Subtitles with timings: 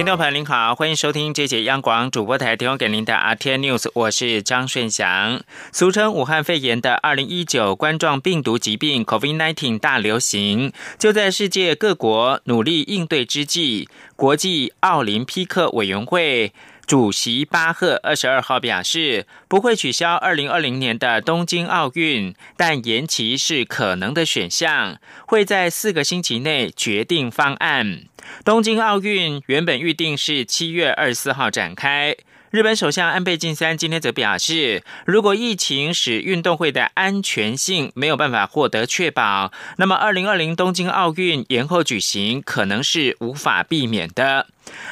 [0.00, 5.42] 听众朋友您好，欢迎收听这节央广主播台提供给您的 RT News，我是张顺祥。
[5.72, 16.54] 俗称武汉肺炎的二零一九冠状病毒疾病 COVID-19 大流行，就在世界各国努力应对之际，国际奥林匹克委员会。
[16.90, 28.06] 主席巴赫二十二号表示，不会取消二零二零年的东京奥运，但延期是可能的选项，会在四个星期内决定方案。
[28.44, 32.16] 东京奥运原本预定是七月二十四号展开。
[32.50, 44.48] 日本首相安倍晋三今天则表示，如果疫情使运动会的安全性没有办法获得确保，那么二零二零东京奥运延后举行可能是无法避免的。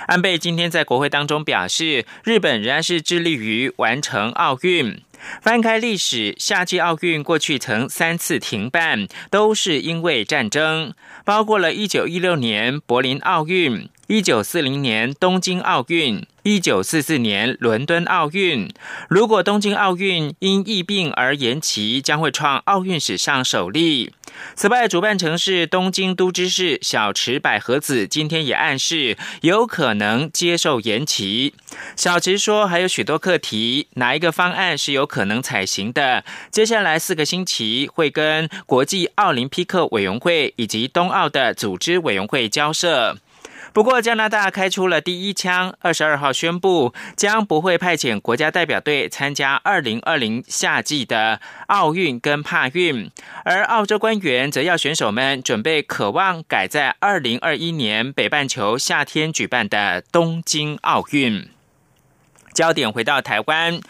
[0.06, 5.02] 安倍今天在国会当中表示，日本仍然是致力于完成奥运。
[5.42, 13.88] 翻开历史，夏季奥运过去曾三次停办，都是因为战争，包括了一九一六年柏林奥运。
[14.08, 18.66] 一九四零年东京奥运，一九四四年伦敦奥运。
[19.06, 24.14] 如果东京奥运因疫病而延期，将会创奥运史上首例。
[24.54, 31.52] 此外，主办城市东京都知事小池百合子今天也暗示有可能接受延期。
[31.94, 36.24] 小池说，还有许多课题，哪一个方案是有可能采行的？
[36.50, 43.18] 接下来四个星期会跟国际奥林匹克委员会以及冬奥的组织委员会交涉。
[43.78, 53.08] 不过，加拿大开出了第一枪，二十二号宣布将不会派遣国家代表队参加二零二零夏季的奥运跟帕运，
[53.44, 61.48] 而澳洲官员则要选手们准备渴望改在二零二一年北半球夏天举办的东京奥运。
[62.52, 63.80] 焦点回到台湾。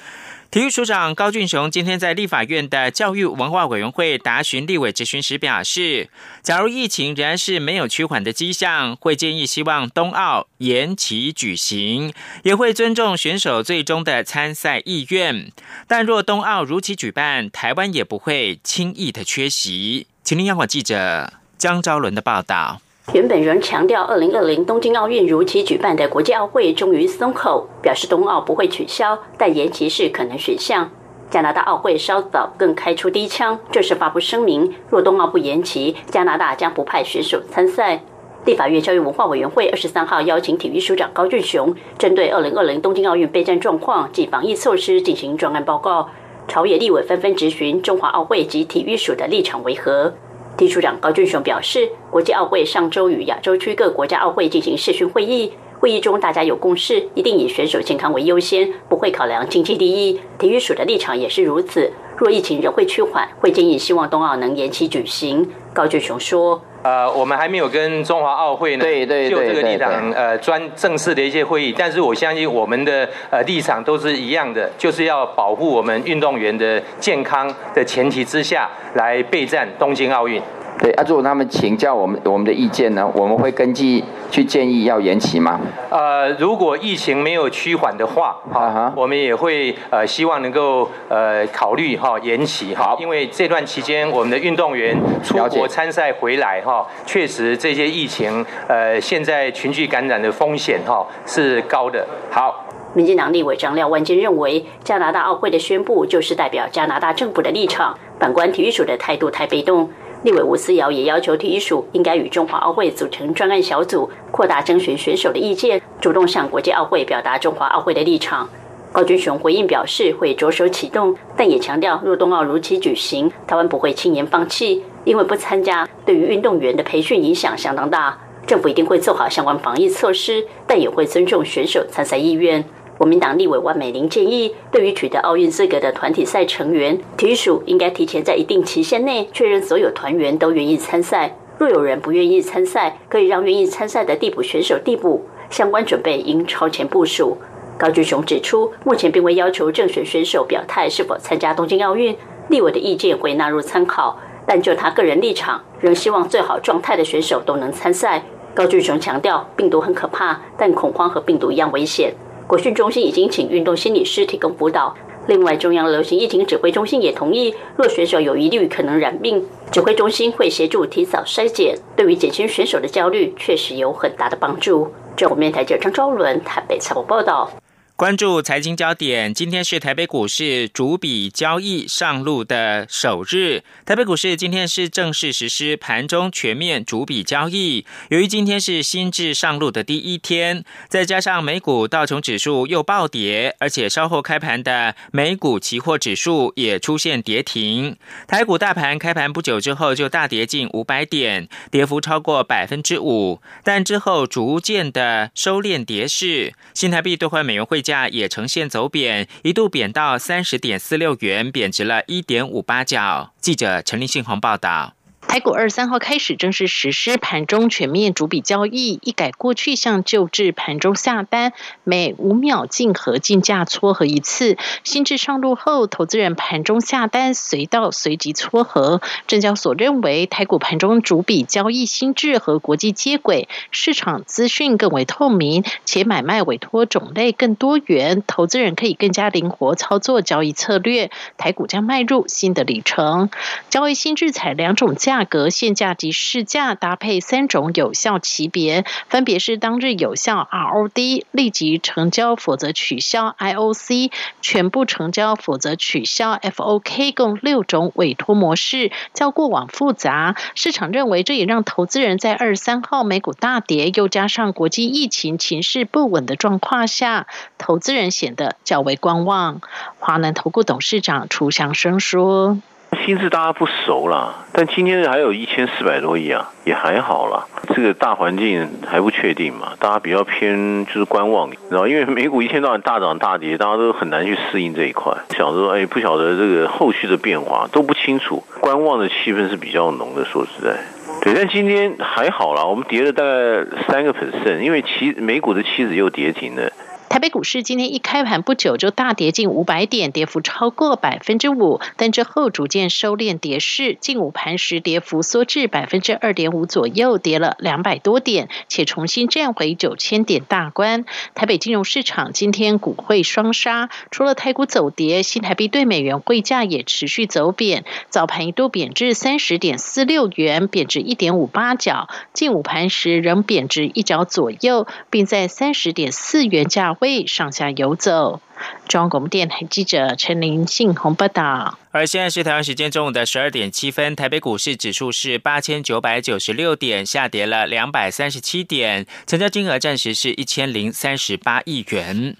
[0.51, 6.09] 体育署长高俊雄今天在立法院的教育文化委员会答询立委质询时表示，
[6.41, 12.15] 假如疫情仍然是没有趋缓的迹象，会建议希望冬奥延期举行，
[12.45, 15.53] 也会尊重选手最终的参赛意愿。
[15.87, 20.07] 但若冬奥如期举办，台湾也不会轻易的缺席。
[20.25, 22.81] 请听央广记者江昭伦的报道。
[23.15, 30.91] 原本仍强调二零二零东京奥运如期举办的国际奥会终于松口，表示冬奥不会取消，但延期是可能选项。
[31.31, 38.03] 加拿大奥会稍早更开出第一枪，就是发布声明，若冬奥不延期，加拿大将不派选手参赛。
[38.45, 46.11] 立法院教育文化委员会二十三号邀请体育署长高俊雄，针对二零二零东京奥运备战状况及防疫措施进行专案报告。
[46.47, 50.13] 朝野立委纷纷质询中华奥会及体育署的立场为何。
[50.59, 60.21] 体署长高俊雄表示，国际奥会上周与亚洲区各国家奥会进行视讯会议，会议中大家有共识，一定以选手健康为优先，不会考量经济利益。
[60.39, 61.91] 体育署的立场也是如此。
[62.17, 65.49] 若疫情仍会趋缓，会建议希望冬奥能延期举行。
[65.73, 66.61] 高俊雄说。
[66.83, 80.41] 呃，我们还没有跟中华奥会呢，对对就这个立场呃专正式的一些会议，但是我相信我们的呃立场都是一样的，就是要保护我们运动员的健康的前提之下来备战东京奥运。
[80.81, 85.61] 对啊，如果他们请教我们我们的意见呢，我们会根据去建议要延期吗？
[85.91, 102.07] 呃，如果疫情没有趋缓的话，哈，我们也会呃希望能够呃考虑哈延期哈，因为这段期间我们的运动员出国参赛回来哈，确实这些疫情呃现在群聚感染的风险哈是高的。
[102.31, 102.65] 好，
[102.95, 109.91] 民进党立委张廖万坚认为，加拿大奥会的宣布就是代表加拿大政府的立场，反观体育署的态度太被动。
[110.25, 118.49] 立委吴思瑶也要求体育署应该与中华奥会组成专案小组，扩大征询选手的意见，主动向国际奥会表达中华奥会的立场。
[118.91, 132.65] 高军雄回应表示会着手启动，但也强调若冬奥如期举行，台湾不会轻言放弃，因为不参加对于运动员的培训影响相当大，政府一定会做好相关防疫措施，但也会尊重选手参赛意愿。
[132.99, 141.33] 国民党立委万美玲建议，对于取得奥运资格的团体赛成员，体育署应该提前在一定期限内确认所有团员都愿意参赛。
[141.59, 147.37] 若有人不愿意参赛，可以让愿意参赛的递补选手递补，相关准备应超前部署。
[147.79, 152.17] 高俊雄指出，目前并未要求正选选手表态是否参加东京奥运，
[152.49, 158.25] 立委的意见会纳入参考，但就他个人立场，仍希望最好状态的选手都能参赛。
[158.55, 162.13] 高俊雄强调，病毒很可怕，但恐慌和病毒一样危险。
[162.49, 164.97] 国训中心已经请运动心理师提供辅导。
[165.27, 174.91] 另外，中央流行疫情指挥中心也同意，若选手有疑虑可能染病，指挥中心会协助提早筛检，对于减轻选手的焦虑，确实有很大的帮助。
[175.15, 177.51] 中国面台记者张昭伦台北采访报道。
[177.99, 183.65] 关注财经焦点，今天是台北股市主笔交易上路的首日。
[183.85, 187.85] 台北股市今天是正式实施盘中全面主笔交易。
[188.11, 197.97] 由于今天是新制上路的第一天，再加上美股道琼指数又暴跌，而且稍后开盘的美股期货指数也出现跌停。
[198.29, 206.55] 台股大盘开盘不久之后就大跌近五百点，跌幅超过百分之五，但之后逐渐的收敛跌势。
[206.73, 207.83] 新台币兑换美元汇。
[207.89, 213.33] 价也呈现走贬，一度贬到三十点四六元，贬值了一点五八角。
[213.41, 214.98] 记者陈立信宏报道。
[215.39, 221.53] 台股二三号开始正式实施盘中全面逐笔交易，一改过去向旧制盘中下单
[221.85, 229.01] 每五秒竞合竞价撮合一次，新制上路后，投资人盘中下单随到随即撮合。
[229.29, 241.13] 证交所认为，台股盘中逐笔交易新制和国际接轨，市场资讯更为透明，且买卖委托种类更多元，投资人可以更加灵活操作交易策略。
[241.37, 243.31] 台股将迈入新的里程，
[243.71, 245.28] 交易新制采两种价。
[245.29, 254.11] 格现价及市价搭配三种有效级别，分别是当日有效 ROD、立即成交否则取消 IOC、
[254.41, 260.35] 全部成交否则取消 FOK，共六种委托模式，较过往复杂。
[260.55, 267.27] 市场认为这也让投资人在二十三号美股大跌，又加上国际疫情情势不稳的状况下，
[267.59, 269.61] 投资人显得较为观望。
[269.99, 272.59] 华南投顾董事长楚祥生说。
[273.05, 277.47] 心智大家不熟啦，但今天还有一千四百多亿啊，也还好啦。
[277.75, 285.13] 这个大环境还不确定嘛，大家比较偏就是观望，然后因为美股一天到晚大涨大跌，大家都很难去适应这一块。
[285.31, 290.25] 想说，哎，不晓得这个后续的变化都不清楚，观望的气氛是比较浓的。
[290.25, 290.77] 说实在，
[291.23, 296.71] 对，但今天还好啦，我们跌了大概三个 percent，因为期美股的期指又跌停了。
[297.09, 311.07] 台北股市今天一开盘不久就大跌近五百点，跌幅超过百分之五，但之后逐渐收敛跌势，近午盘时跌幅缩至百分之二点五左右，跌了两百多点，且重新站回九千点大关。
[311.35, 326.98] 台北金融市场今天股汇双杀，除了台股走跌，新台币对美元汇价也持续走贬，早盘一度贬至三十点四六元，贬值一点五八角，近午盘时仍贬值一角左右，并在三十点四元价。
[326.99, 328.41] 会上下游走。
[328.89, 331.79] 中央广播电台记者陈林信宏报道。
[331.93, 342.37] 而现在是台湾时间中午的十二点七分，台北股市指数是八千九百九十六点，下跌了两百三十七点，成交金额暂时是一千零三十八亿元。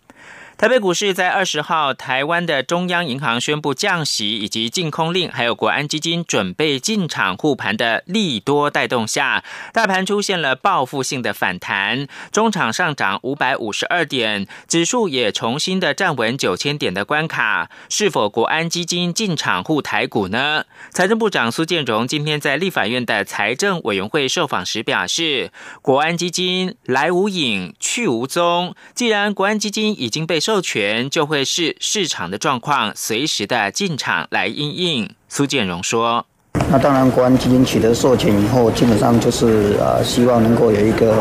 [0.59, 17.71] 台北股市在二十号，台湾的中央银行宣布降息，以及净空令，还有国安基金准备进场护盘的利多带动下，大盘出现了报复性的反弹，中场上涨五百五十二点，指数也重新的站稳九千点的关卡。
[17.89, 20.65] 是否国安基金进场护台股呢？
[20.91, 35.11] 财政部长苏建荣今天在立法院的财政委员会受访时表示，国安基金来无影去无踪，既然国安基金已经被授权就会是市场的状况，随时的进场来应应。
[35.29, 36.25] 苏建荣说
[36.73, 41.17] ：“那当然，国安基金取得授权以后，基本上就是呃，希望能够有一个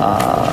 [0.00, 0.48] 啊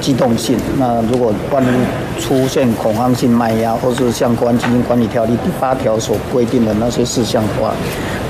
[0.00, 0.58] 机动性。
[0.78, 7.72] 那如果万一出现恐慌性卖压，或是像国安基金管理条例第八条所规定的那些事项的话，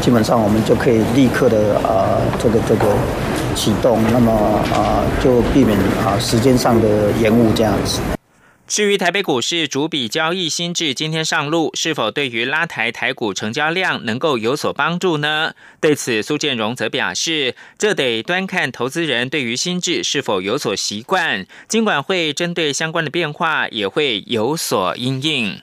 [0.03, 2.85] 基本上我们就可以立刻的啊这个这个
[3.55, 4.31] 启动，那么
[4.75, 8.03] 啊就避免啊时间上的延误这样子。”
[8.67, 15.55] 至于台北股市主笔交易新制今天上路，是否对于拉抬台股成交量能够有所帮助呢？
[15.81, 25.61] 对此，苏建荣则表示，这得端看投资人对于新制是否有所习惯，尽管会针对相关的变化，也会有所应应。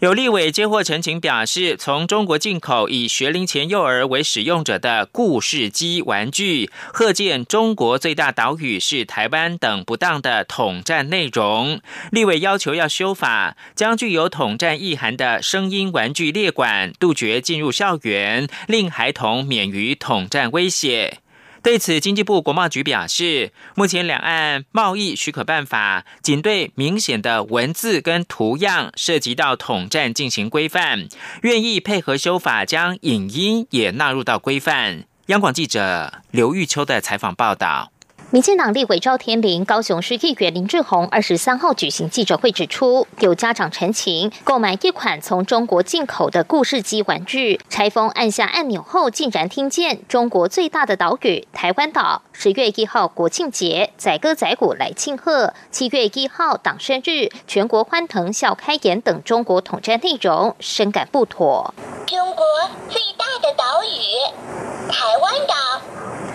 [0.00, 11.80] 有立委接获陈情，表示从中国进口以学龄前幼儿为使用者的故事机玩具，贺建中国最大岛屿是台湾等不当的统战内容。
[12.12, 21.20] 立委要求要修法，将具有统战意涵的声音玩具列管，杜绝进入校园，令孩童免于统战威胁。
[21.66, 31.08] 对此，经济部国贸局表示，目前两岸贸易许可办法仅对明显的文字跟图样涉及到统战进行规范，
[31.42, 35.06] 愿意配合修法，将影音也纳入到规范。
[35.26, 37.90] 央广记者刘玉秋的采访报道。
[38.32, 61.72] 民进党立委赵天麟、高雄市议员林志宏二十三号举行记者会，指出有家长陈情购买一款从中国进口的故事机玩具，拆封按下按钮后，竟然听见中国最大的岛屿台湾岛十月一号国庆节载歌载舞来庆贺，七月一号党生日全国欢腾笑开颜等中国统战内容，深感不妥。
[62.04, 62.44] 中国
[62.88, 65.54] 最大的岛屿台湾岛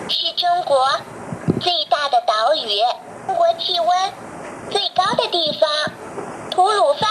[0.08, 0.88] 是中国。
[1.62, 2.80] 最大的岛屿，
[3.26, 3.88] 中国气温
[4.70, 5.70] 最高的地方，
[6.50, 7.08] 吐鲁番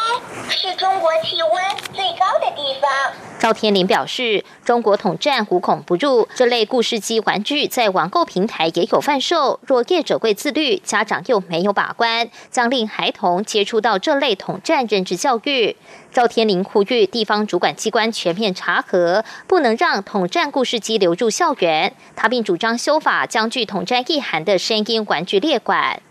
[0.81, 2.89] 中国气温最高的地方。
[3.37, 9.59] 赵天林表示，中国统战无孔不入，这类故事机玩具在网购平台也有贩售。
[9.67, 15.75] 若业者会自律，家长又没有把关，将令孩童接触到这类统战认知教育。
[16.11, 21.93] 赵天林呼吁地方主管机关全面查核，不能让统战故事机流入校园。
[22.15, 26.01] 他并主张修法，将具统战意涵的声音玩具列管。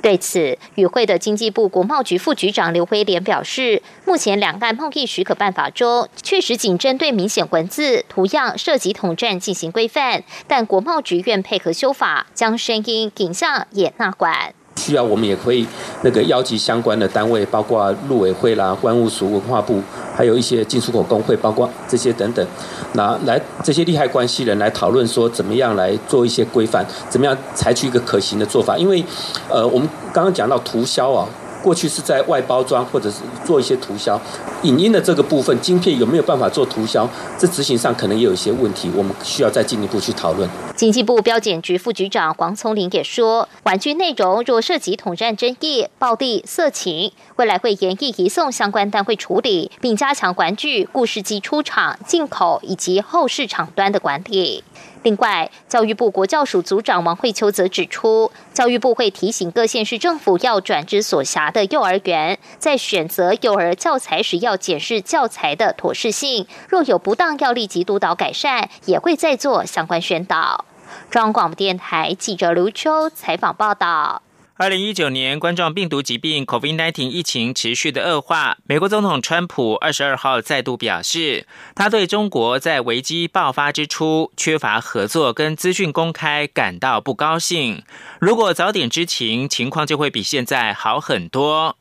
[0.00, 14.54] 对此，与会的经济部国贸局副局长刘辉廉表示，目前两岸贸易许可办法中，确实仅针对明显文字、图样涉及统战进行规范，但国贸局愿配合修法，将声音、影像也纳管。
[14.78, 15.66] 需要我们也可以
[16.02, 19.82] 那个邀集相关的单位，包括陆委会啦、关务署、文化部，
[20.14, 22.46] 还有一些进出口工会，包括这些等等，
[22.92, 28.78] 那来这些利害关系人来讨论说，怎么样来做一些规范，怎么样采取一个可行的做法？
[28.78, 29.04] 因为，
[29.50, 31.28] 呃，我们刚刚讲到涂销啊。
[31.62, 34.20] 过去是在外包装或者是做一些涂销，
[34.62, 37.08] 影音的这个部分，晶片有没有办法做涂销？
[37.38, 40.48] 这执行上可能也有一些问题，我们需要再进一步去讨论。
[40.76, 54.62] 经济部标检局副局长黄聪林也说，玩具内容若涉及统战争议、暴力、色情，未来会严厉移送相关单位处理，并加强玩具、故事机出厂、进口以及后市场端的管理。
[55.08, 70.66] 另外，教育部国教署组长王慧秋则指出，教育部会提醒各县市政府要转之所辖的幼儿园，在选择幼儿教材时要检视教材的妥适性，若有不当要立即督导改善，也会再做相关宣导。
[71.08, 74.20] 中央广播电台记者刘秋采访报道。
[74.60, 81.46] 二零一九年冠状病毒疾病 （COVID-19） 疫情持续的恶化，美国总统川普二十二号再度表示，
[81.76, 87.84] 他对中国在危机爆发之初缺乏合作跟资讯公开感到不高兴。
[88.20, 91.77] 如果早点知情，情况就会比现在好很多。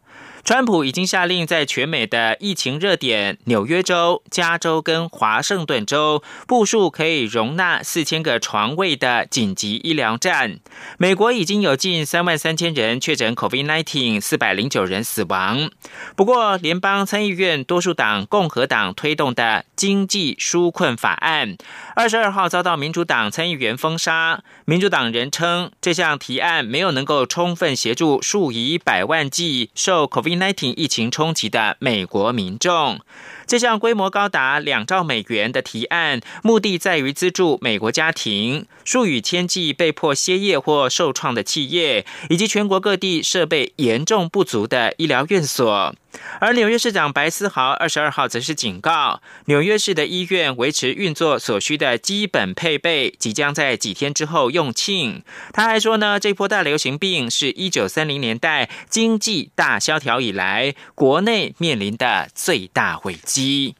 [0.47, 10.61] 川普已经下令，在全美的疫情热点纽约州、加州跟华盛顿州部署可以容纳四千个床位的紧急医疗站。
[10.97, 15.69] 美国已经有近三万三千人确诊 COVID-19，四百零九人死亡。
[16.15, 21.57] 不过，联邦参议院多数党共和党推动的经济纾困法案，
[21.93, 24.41] 二十二号遭到民主党参议员封杀。
[24.63, 30.36] 民主党人称，这项提案没有能够充分协助数以百万计受 COVID。
[30.39, 32.99] 19疫情冲击的美国民众。
[33.47, 45.95] 这项规模高达两兆美元的提案，目的在于资助美国家庭、数以千计被迫歇业或受创的企业，以及全国各地设备严重不足的医疗院所。
[46.39, 55.21] 而纽约市长白思豪二十二号则是警告，纽约市的医院维持运作所需的基本配备即将在几天之后用罄。
[55.53, 63.36] 他还说呢，这波大流行病是一九三零年代经济大萧条以来国内面临的最大危机。
[63.43, 63.75] 一，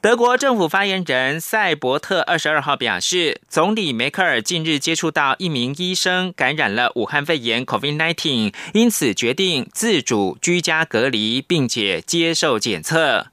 [0.00, 13.26] 德国政府发言人塞伯特二十二号表示，总理梅克尔近日接触到一名医生感染了武汉肺炎 （COVID-19），因此决定自主居家隔离，并且接受检测。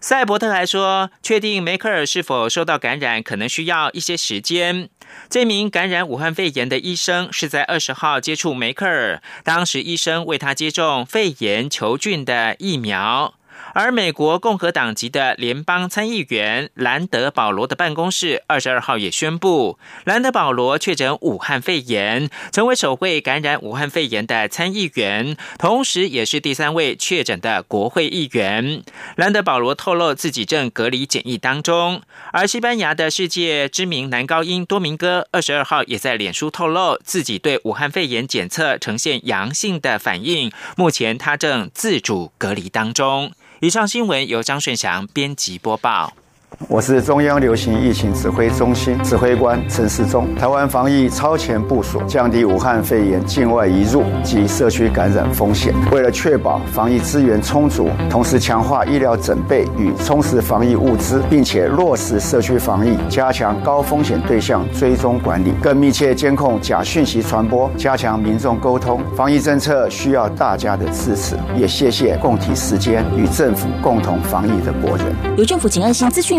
[0.00, 4.88] 塞伯特还说，确定梅克尔是否受到感染，可能需要一些时间。
[5.30, 13.35] 这名感染武汉肺炎的医生是在二十号接触梅克尔，当时医生为他接种肺炎球菌的疫苗。
[13.78, 28.82] 而美国共和党籍的联邦参议员兰德·保罗的办公室二十二号也宣布，兰德·保罗确诊武汉肺炎，成为首位感染武汉肺炎的参议员，同时也是第三位确诊的国会议员。
[29.16, 32.00] 兰德·保罗透露自己正隔离检疫当中。
[32.32, 43.32] 而西班牙的世界知名男高音多明戈二十二号也在脸书透露自己对武汉肺炎检测呈现阳性的反应，目前他正自主隔离当中。
[43.60, 46.12] 以上新闻由张顺祥编辑播报。
[46.68, 50.34] 我是中央流行疫情指挥中心指挥官陈世忠。
[50.36, 55.74] 台湾防疫超前部署，降低武汉肺炎境外移入及社区感染风险。
[55.92, 69.00] 为了确保防疫资源充足，同时强化医疗准备与充实防疫物资，并且落实社区防疫，加强高风险对象追踪管理，更密切监控假讯息传播，加强民众沟通。
[69.14, 75.14] 防疫政策需要大家的支持，也谢谢共体时间与政府共同防疫的国人。
[75.36, 76.38] 由政府请安心资讯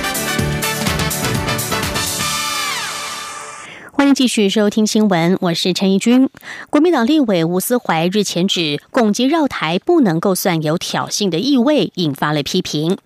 [4.13, 6.29] 继续收听新闻，我是陈怡君。
[6.69, 12.97] 国民党立委吴思怀日前指攻击绕台不能够算有挑衅的意味，引发了批评。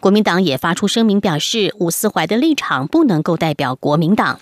[0.00, 4.38] 国民党也发出声明表示，吴思怀的立场不能够代表国民党。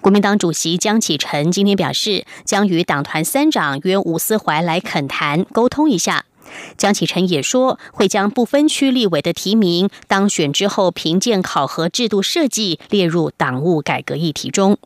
[0.00, 6.24] 国民党主席江启臣今天表示，将与党团三长约吴思怀来恳谈沟通一下。
[6.76, 14.76] 江启臣也说，会将不分区立委的提名当选之后评鉴考核制度设计列入党务改革议题中。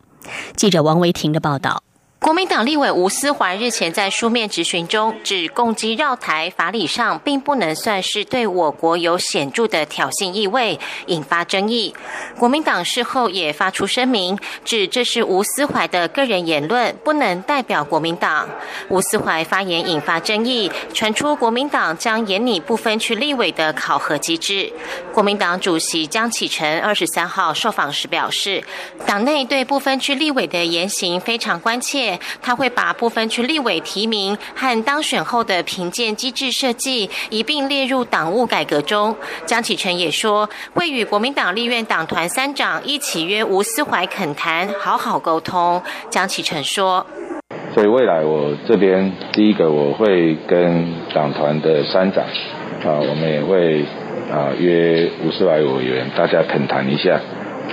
[0.57, 1.83] 记者王维婷的报道。
[2.21, 11.95] 国民党立委吴思怀日前在书面质询中指，攻击绕台法理上并不能算是对我国有显著的挑衅意味，引发争议。
[12.37, 18.49] 国民党事后也发出声明，指这是吴思怀的个人言论，不能代表国民党。
[18.89, 24.73] 吴思怀发言引发争议，传出国民党将严拟不分区立委的考核机制。
[25.15, 28.65] 国民党主席江启臣二十三号受访时表示，
[29.07, 32.08] 党内对不分区立委的言行非常关切。
[32.41, 39.17] 他会把部分区立委提名和当选后的评鉴机制设计一并列入党务改革中。
[39.47, 45.83] 江启臣也说，会与国民党立院党团三长一起约吴思怀恳谈，好好沟通。
[46.11, 47.05] 江启臣说
[47.75, 52.25] ：“所以未来我这边第一个我会跟党团的三长
[52.85, 53.83] 啊，我们也会
[54.31, 57.21] 啊约吴思怀委员大家恳谈一下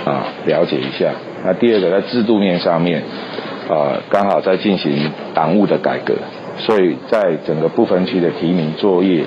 [0.04, 1.12] 啊，了解一下。
[1.44, 3.02] 那第二个在制度面上面。”
[3.68, 6.14] 呃，刚好在进行党务的改革，
[6.58, 9.24] 所以在整个不分区的提名作业，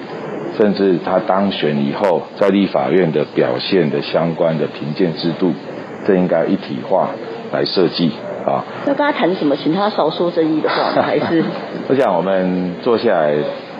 [0.57, 5.53] 甚至他当选以后在立法院的表现的相关的评鉴制度，
[6.07, 7.09] 这应该一体化
[7.51, 8.11] 来设计
[8.45, 8.63] 啊。
[8.85, 9.55] 那跟他谈什么？
[9.57, 11.43] 请他少说争议的话，还是？
[11.89, 13.33] 我想我们坐下来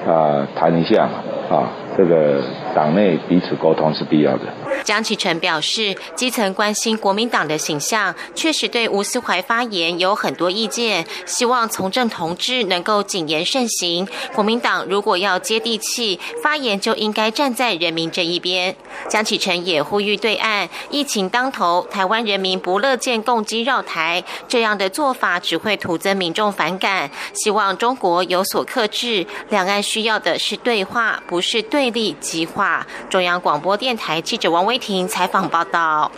[0.05, 1.07] 啊谈一下
[1.49, 2.43] 啊，这个
[2.75, 4.43] 党内彼此沟通是必要的。
[4.83, 14.07] 江启臣表示，基层关心国民党的形象，确实对吴思怀发言有很多意见，希望从政同志能够谨言慎行。
[14.33, 18.75] 国民党如果要接地气，发言就应该站在人民这一边。
[19.09, 27.09] 江启臣也呼吁对岸，疫情当头，台湾人民不乐见共机绕台，这样的做法只会徒增民众反感。
[27.33, 32.87] 希望中国有所克制，两岸需要的是对话，不是对立激化。
[33.09, 34.79] 中央广播电台记者王威。
[34.79, 36.11] 婷采访报道。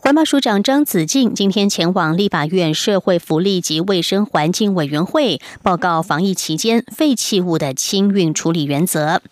[0.00, 9.22] 环保署长张子静今天前往立法院社会福利及卫生环境委员会报告防疫期间废弃物的清运处理原则。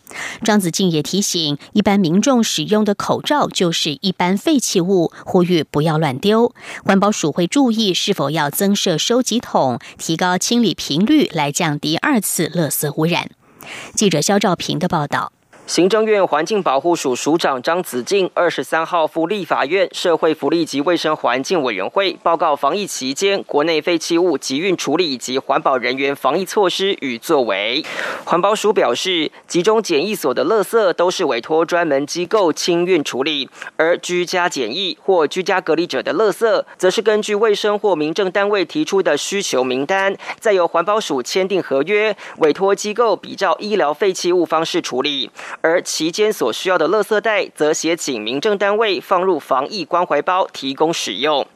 [0.45, 6.55] 张子静也提醒，一般民众使用的口罩就是一般废弃物，呼吁不要乱丢。
[6.85, 13.29] 环保署会注意是否要增设收集桶，提高清理频率，来降低二次垃圾污染。
[13.95, 15.33] 记者肖兆平的报道。
[15.71, 27.85] 行政院环境保护署署长张子静二十三号赴立法院社会福利及卫生环境委员会报告防疫期间国内废弃物集运处理以及环保人员防疫措施与作为。
[28.25, 45.31] 环保署表示，集中检疫所的垃圾都是委托专门机构清运处理，而居家检疫或居家隔离者的垃圾，则是根据卫生或民政单位提出的需求名单，再由环保署签订合约，委托机构比照医疗废弃物方式处理。
[45.63, 51.47] 而期间所需要的垃圾袋，则写请民政单位放入防疫关怀包提供使用。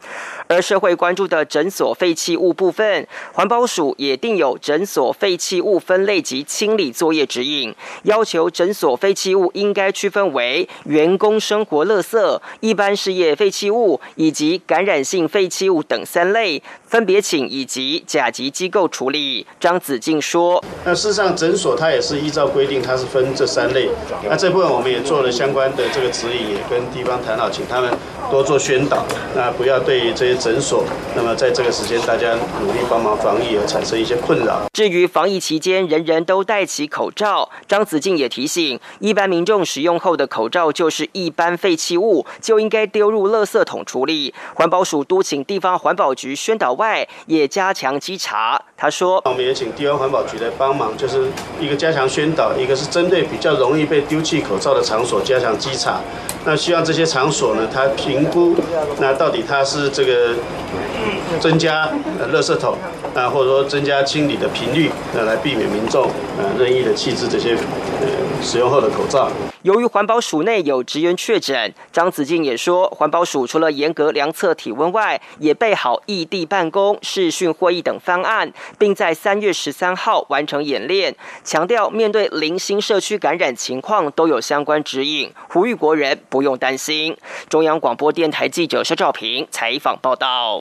[0.47, 19.47] 而社会关注的诊所废弃物部分，环保署也定有诊所废弃物分类及清理作业指引，要求诊所废弃物应该区分为员工生活垃圾、一般事业废弃物以及感染性废弃物等三类，分别请以及甲级机构处理。
[19.59, 23.89] 张子静说：“那事实上，诊所它也是依照规定，它是分这三类。
[24.29, 27.91] 那这部分我们也做了相关的这个指引，也跟地方谈好，请他们
[28.31, 29.05] 多做宣导，
[29.35, 34.63] 那不要对这。”些诊所，那么在这个时间大家努力帮忙防疫而产生一些困扰。
[34.73, 44.35] 至于防疫期间人人都戴起口罩，张子静也提醒，一般民众使用后的口罩就是一般废弃物，就应该丢入垃圾桶处理。
[44.55, 48.61] 环保署督请地方环保局宣导外，也加强稽查。
[48.77, 51.29] 他说，我们也请地方环保局来帮忙，就是
[51.61, 56.01] 一个加强宣导，一个是针对比较容易被丢弃口罩的场所加强稽查。
[56.47, 58.55] 那希望这些场所呢，它评估，
[58.99, 62.77] 那到底它是这个ー、增加呃垃圾桶
[63.15, 68.07] 啊，或者说增加清理的频率，呃，来避免民众呃任意的弃置这些呃
[68.43, 69.31] 使用后的口罩。
[69.63, 87.17] 由于环保署内有职员确诊，张子静也说，环保署除了严格量测体温外，也备好异地办公、视讯会议等方案，并在三月十三号完成演练，强调面对零星社区感染情况都有相关指引，呼吁国人不用担心。
[87.49, 90.61] 中央广播电台记者肖兆平采访报道。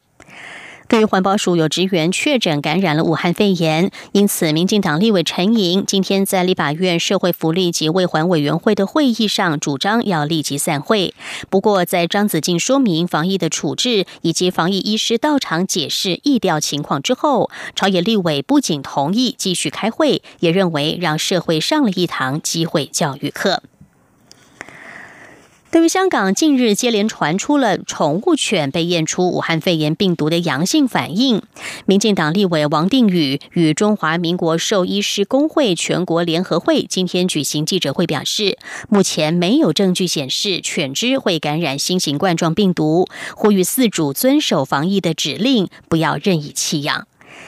[0.93, 11.15] 对于环保署有职员确诊感染了武汉肺炎，因此民进党立委陈莹今天在立法院社会福利及卫环委员会的会议上主张要立即散会。
[11.49, 23.63] 不过，在张子静说明防疫的处置以及防疫医师到场解释疫调情况之后，朝野立委不仅同意继续开会，也认为让社会上了一堂机会教育课。
[25.73, 31.41] 对于香港近日接连传出了宠物犬被验出武汉肺炎病毒的阳性反应，
[31.87, 47.07] 民进党立委王定宇与中华民国兽医师工会全国联合会今天举行记者会，表示目前没有证据显示犬只会感染新型冠状病毒，呼吁饲主遵守防疫的指令，不要任意弃养。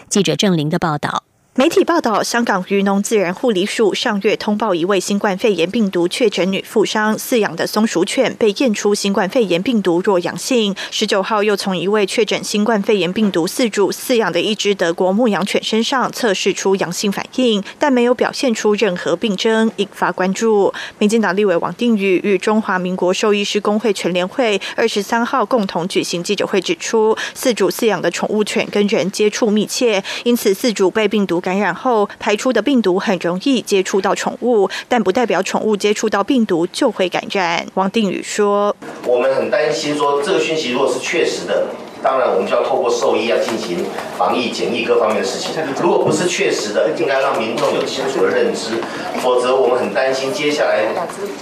[0.09, 1.24] 记者郑玲的报道。
[1.57, 10.75] 媒体报道，香港渔农自然护理署上月通报一位新冠肺炎病毒确诊女富商饲养的松鼠犬被验出新冠肺炎病毒弱阳性。
[10.91, 20.73] 十九号又从一位确诊新冠肺炎病毒饲主饲养的一只德国牧羊犬身上测试出阳性反应，但没有表现出任何病征，引发关注。
[20.99, 31.41] 民进党立委王定宇与中华民国兽医师工会全联会二十三号共同举行记者会，指出饲主饲养的宠物犬跟人接触密切，因此饲主被病毒。
[31.45, 37.63] 感染后排出的病毒很容易接触到宠物，但不代表宠物接触到病毒就会感染。
[37.75, 41.67] 王定宇说：“我们很担心，说这个讯息如果是确实的，
[42.01, 43.85] 当然我们就要透过兽医要进行
[44.17, 45.53] 防疫、检疫各方面的事情。
[45.79, 48.81] 如果不是确实的，应该让民众有清楚的认知，
[49.21, 50.87] 否则我们很担心接下来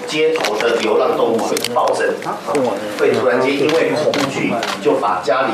[0.06, 2.06] 街头的流浪动物会暴增，
[3.00, 5.54] 会突然间因为恐惧就把家里。”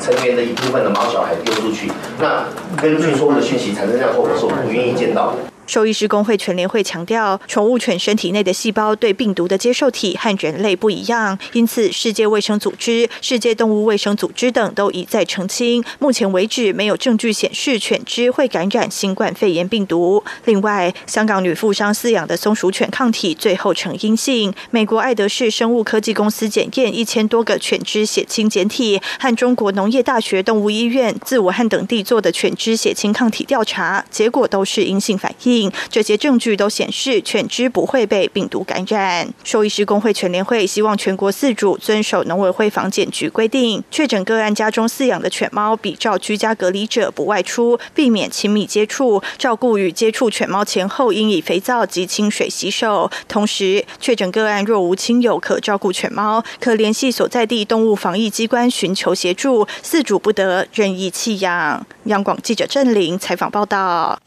[0.00, 2.44] 成员的一部分的毛小孩丢出去，那
[2.80, 5.53] 根据错误的讯息产生这样后果，是我不愿意见到的。
[5.66, 20.22] 兽医师工会全联会强调，宠物犬身体内的细胞对病毒的接受体和人类不一样，因此世界卫生组织、世界动物卫生组织等都一再澄清，目前为止没有证据显示犬只会感染新冠肺炎病毒。
[20.44, 35.53] 另外，香港女富商饲养的松鼠犬抗体最后呈阴性，美国爱德士生物科技公司检验一千多个犬只血清检体，和中国农业大学动物医院自武汉等地做的犬只血清抗体调查，结果都是阴性反应。
[35.90, 39.28] 这些证据都显示犬只不会被病毒感染。
[39.42, 53.10] 兽医师工会全联会希望全国饲主遵守农委会防检局规定，确诊个案家中饲养的犬猫比照居家隔离者不外出，避免亲密接触，照顾与接触犬猫前后应以肥皂及清水洗手。
[53.28, 61.86] 同时，确诊个案若无亲友可照顾犬猫，可联系所在地动物防疫机关寻求协助，饲主不得任意弃养。
[62.04, 64.23] 央广记者郑玲采访报道。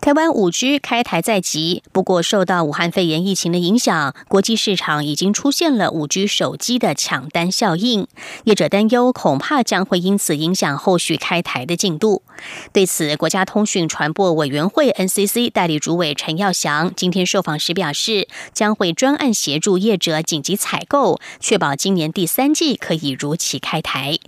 [0.00, 8.06] 台湾五 G 开台在即，不过受到武汉肺炎疫情的影响，国际市场已经出现了五 G 手机的抢单效应。
[8.44, 12.22] 业者担忧，恐怕将会因此影响后续开台的进度。
[12.72, 24.18] 对此，国家通讯传播委员会 NCC 代理主委陈耀祥今天受访时表示，将会专案协助业者紧急采购，确保今年第三季可以如期开台。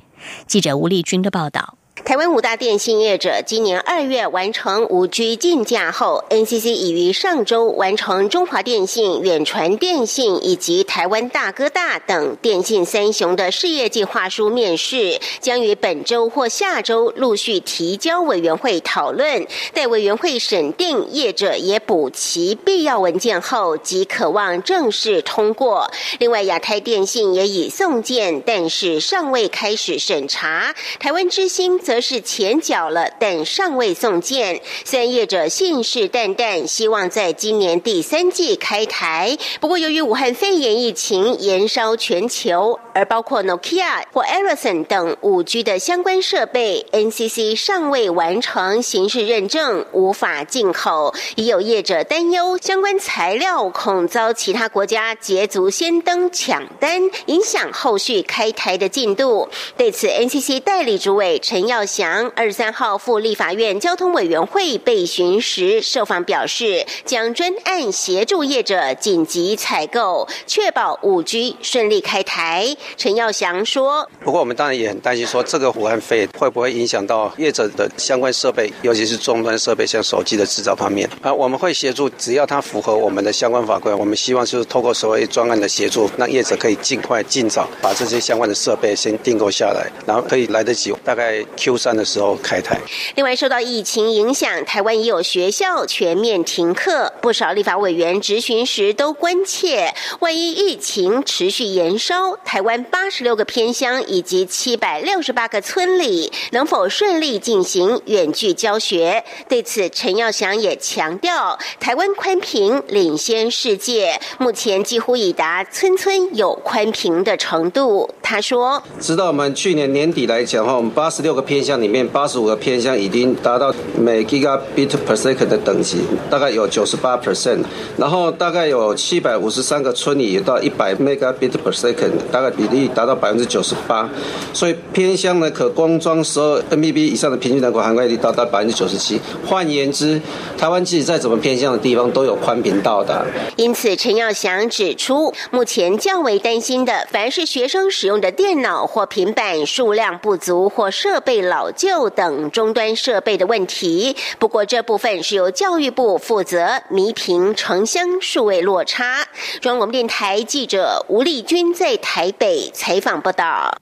[0.47, 1.79] 记者吴丽君的报道。
[1.95, 19.47] 台湾五大电信业者今年二月完成五 G 竞价后，NCC 已于上周完成中华电信、远传电信以及台湾大哥大等电信三雄的事业计划书面试，将于本周或下周陆续提交委员会讨论。
[19.75, 25.91] 待委员会审定，业者也补齐必要文件后，即可望正式通过。
[26.19, 30.75] 另外，亚太电信也已送件，但是尚未开始审查。
[30.99, 31.79] 台湾之星。
[31.93, 34.59] 则是前脚了，但尚未送件。
[34.83, 51.15] 虽然业者信誓旦旦希望在今年第三季开台，不过由于武汉肺炎疫情延烧全球，而包括 Nokia 或 Ericsson 等五 G 的相关设备，NCC 尚未完成形式认证，无法进口。
[51.37, 59.47] 已有业者担忧，相关材料恐遭其他国家捷足先登抢单，影响后续开台的进度。
[59.77, 72.77] 对此，NCC 代理主委陈耀祥二十三号赴立法院交通委员会备询时，受访表示，将专案协助业者紧急采购，确保五 G 顺利开台。
[72.99, 81.09] 陈耀祥说：“不过我们当然也很担心，说这个武汉肺炎会不会影响到业者的相关设备，尤其是终端设备，像手机的制造方面。
[81.23, 92.77] 啊，我们会协助，只要它符合我们的相关法规，我们希望就是透过所谓专案的协助，让业者可以尽快、尽早把这些相关的设备先订购下来，然后可以来得及，大概 Q 三的时候开台。
[93.15, 109.23] 另外，受到疫情影响，台湾也有学校全面停课，不少立法委员质询时都关切，万一疫情持续延烧，台湾八十六个偏乡以及七百六十八个村里能否顺利进行远距教学？
[109.49, 118.11] 对此，陈耀祥也强调，台湾宽屏领先世界，目前几乎已达村村有宽屏的程度。
[118.21, 125.99] 他说：“直到我们去年年底来讲的话，我们八十六个偏向里面，八十五个偏向已经达到每 gigabit per second 的等级，
[126.31, 127.59] 大概有九十八 percent，
[127.99, 134.09] 然后大概有七百五十三个村里也到一百 megabit per second，大概比例达到百分之九十八，
[134.55, 139.21] 所以偏向呢可光装十二 Mbps 以上的平均人口涵盖率达到百分之九十七。
[139.47, 140.19] 换言之，
[140.57, 143.23] 台湾即使在怎么偏向的地方都有宽频到达。
[143.57, 154.17] 因此，陈耀祥指出，目前较为担心的，凡是学生使用的电脑或平板数量不足或设备老旧等终端设备的问题。
[154.39, 159.27] 不过，这部分是由教育部负责弥平城乡数位落差。
[159.61, 163.75] 中央广播电台记者吴丽君在台北采访报道。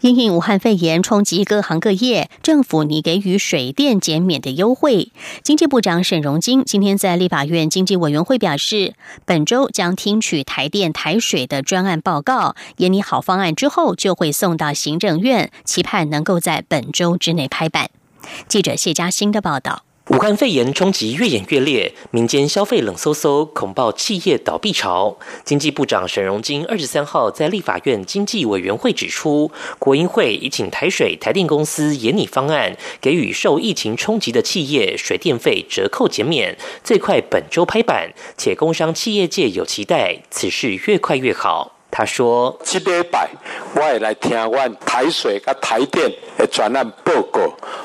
[0.00, 5.10] 因应武汉肺炎冲击各行各业，政府拟给予水电减免的优惠。
[5.42, 17.90] 经济部长沈荣金今天在立法院经济委员会表示，本周将听取台电台水的专案报告，研拟好方案之后，就会送到行政院，期盼能够在本周之内拍板。
[18.46, 19.87] 记者谢嘉欣的报道。
[20.08, 25.18] 武汉肺炎冲击越演越烈，民间消费冷飕飕，恐爆企业倒闭潮。
[25.44, 41.77] 经济部长沈荣金二十三号在立法院经济委员会指出，国营会已请台水、台电公司研拟方案，给予受疫情冲击的企业水电费折扣减免，最快本周拍板，且工商企业界有期待，此事越快越好。
[41.98, 43.28] 他说：“这礼拜
[43.74, 47.40] 我会来听阮台水甲台电的专案报告，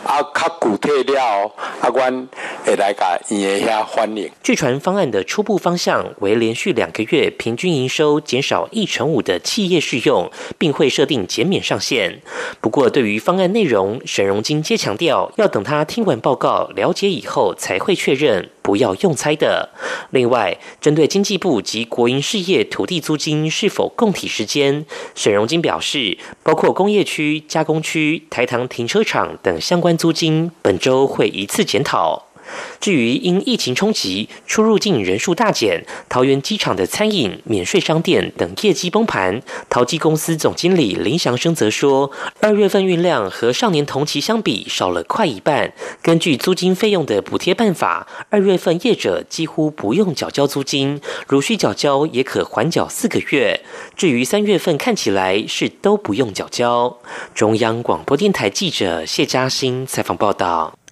[0.05, 2.27] 啊，较具体了，啊，阮
[2.63, 12.21] 会来甲院遐反映。”据传方案的初步方向为连续两个月平均营收减少一成五的企业适用，并会设定减免上限。
[12.61, 18.51] 不过，对于方案内容，沈荣金皆强调要等他听完报告了解以后才会确认。
[18.63, 19.71] 不要用猜的。
[20.11, 24.85] 另外，针对经济部及国营事业土地租金是否供体时间，
[25.15, 32.32] 沈荣金表示，包括工业区、加工区、台糖停车场等相关租金，本周会一次检讨。
[32.79, 39.41] 至于因疫情冲击，出入境人数大减，桃园机场的餐饮、免税商店等业绩崩盘。
[39.69, 45.73] 淘机公司总经理林祥生则说，二月份运量和上年同期相比少了快一半。
[46.01, 53.61] 根据租金费用的补贴办法，二月份业者几乎不用缴交租金，如需缴交也可缓缴四个月。
[53.95, 56.97] 至于三月份看起来是都不用缴交。
[57.33, 60.82] 中央广播电台记者谢嘉欣采访报道。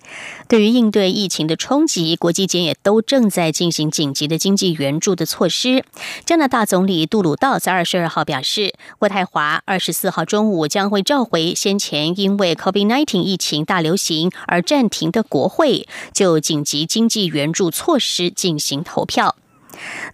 [0.52, 5.86] 对于应对疫情的冲击，国际间也都正在进行紧急的经济援助的措施。
[6.26, 19.38] 加拿大总理杜鲁道在二十二号表示，渥太华二十四号中午将会召回先前因为 COVID-19 疫情大流行而暂停的国会，就紧急经济援助措施进行投票。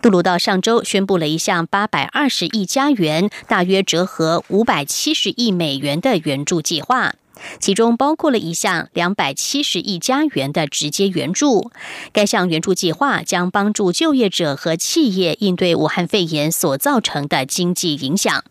[0.04, 7.16] 杜鲁道上周宣布了一项八百二十亿加元，大约折合五百七十亿美元的援助计划。
[7.60, 11.72] 其中包括了一项两百七十亿加元的直接援助。
[12.12, 18.44] 该项援助计划将帮助就业者和企业应对武汉肺炎所造成的经济影响。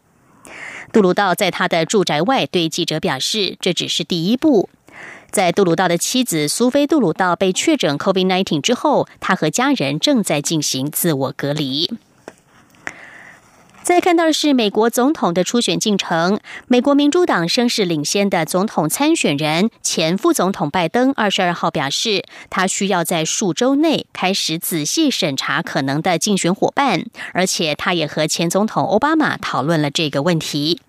[0.92, 4.68] 杜鲁道在他的住宅外对记者表示：“这只是第一步。”
[5.31, 11.90] 在杜鲁道的妻子苏菲·杜鲁道被确诊 COVID-19 之后，他和家人正在进行自我隔离。
[13.87, 16.40] 再看到的是美国总统的初选进程。
[16.66, 30.81] 美国民主党声势领先的总统参选人前副总统拜登二十二号表示，他需要在数周内开始仔细审查可能的竞选伙伴，而且他也和前总统奥巴马讨论了这个问题。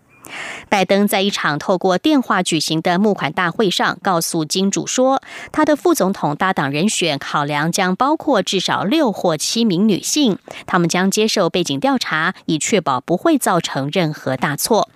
[0.69, 14.89] 拜登在一场透过电话举行的募款大会上，告诉金主说，他的副总统搭档人选考量将包括至少六或七名女性，他们将接受背景调查，以确保不会造成任何大错。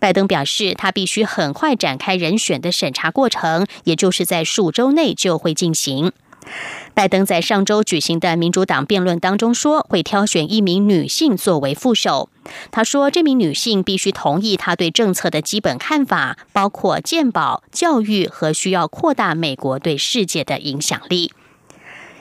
[0.00, 6.12] 拜登表示，他必须很快展开人选的审查过程，也就是在数周内就会进行。
[6.94, 12.28] 拜登在上周举行的民主党辩论当中说，会挑选一名女性作为副手。
[12.70, 21.32] 他说，这名女性必须同意他对政策的基本看法，包括健保、教育和需要扩大美国对世界的影响力。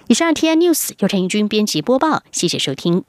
[0.08, 3.04] 以上 T N News 由陈义军编辑播报，谢谢收听。